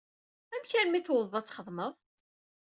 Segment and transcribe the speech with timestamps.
[0.53, 1.93] Amek armi i tewwḍeḍ ad txedmeḍ?